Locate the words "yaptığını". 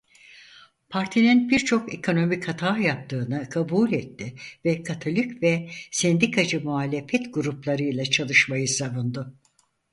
2.77-3.49